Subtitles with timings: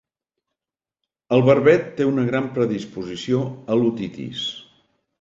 [1.37, 4.53] El Barbet té una gran predisposició a l'otitis.